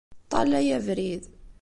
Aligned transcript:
Ṭṭalay 0.25 0.67
abrid. 0.77 1.23